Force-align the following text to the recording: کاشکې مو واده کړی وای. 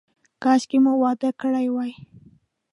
کاشکې 0.43 0.77
مو 0.83 0.93
واده 1.03 1.29
کړی 1.41 1.67
وای. 1.71 1.91